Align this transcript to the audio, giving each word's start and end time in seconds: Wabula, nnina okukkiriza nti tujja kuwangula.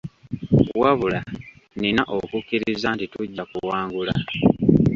Wabula, 0.81 1.19
nnina 1.75 2.03
okukkiriza 2.17 2.87
nti 2.95 3.05
tujja 3.13 3.43
kuwangula. 3.51 4.13